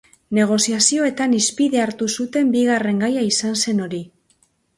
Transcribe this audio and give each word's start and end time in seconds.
Negoziazioetan 0.35 1.35
hizpide 1.39 1.83
hartu 1.83 2.07
zuten 2.15 2.49
bigarren 2.57 3.05
gaia 3.05 3.27
izan 3.29 3.61
zen 3.61 3.85
hori. 3.87 4.03